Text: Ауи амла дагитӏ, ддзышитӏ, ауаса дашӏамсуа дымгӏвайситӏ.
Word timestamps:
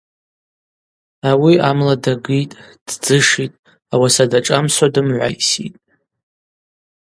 Ауи 1.29 1.53
амла 1.69 1.95
дагитӏ, 2.03 2.57
ддзышитӏ, 2.85 3.61
ауаса 3.93 4.25
дашӏамсуа 4.31 4.87
дымгӏвайситӏ. 4.93 5.81